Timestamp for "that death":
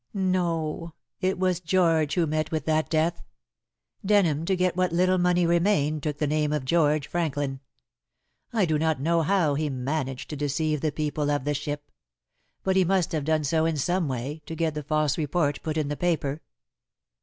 2.65-3.21